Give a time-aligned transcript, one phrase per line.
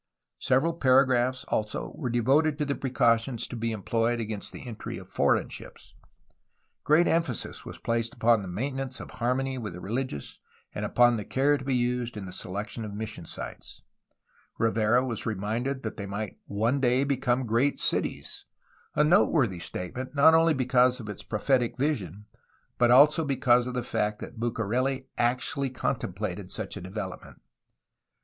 [0.39, 5.07] Several paragraphs, also, were devoted to the precautions to be employed against the entry of
[5.07, 5.93] foreign ships.
[6.83, 10.39] Great emphasis was placed upon maintenance of harmony with the religious
[10.73, 13.83] and upon the care to be used in the selection of mission sites;
[14.57, 18.45] Rivera was reminded that they might one day become great cities,—
[18.95, 22.25] a noteworthy statement not only be cause of its prophetic vision
[22.79, 27.39] but also because of the fact that Bucareli actually contemplated such a development.